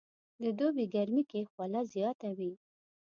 [0.41, 2.53] د دوبي ګرمي کې خوله زياته وي